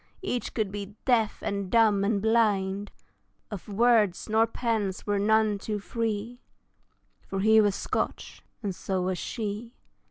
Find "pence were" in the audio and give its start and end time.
4.47-5.19